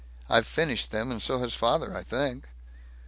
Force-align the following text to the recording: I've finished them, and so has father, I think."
I've 0.27 0.47
finished 0.47 0.89
them, 0.91 1.11
and 1.11 1.21
so 1.21 1.37
has 1.41 1.53
father, 1.53 1.95
I 1.95 2.01
think." 2.01 2.49